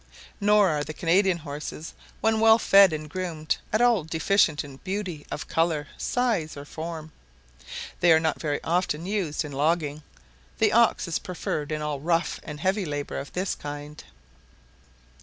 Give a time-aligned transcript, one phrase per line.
[0.39, 5.27] Nor are the Canadian horses, when well fed and groomed, at all deficient in beauty
[5.29, 7.11] of colour, size, or form.
[7.99, 10.01] They are not very often used in logging;
[10.57, 14.03] the ox is preferred in all rough and heavy labour of this kind.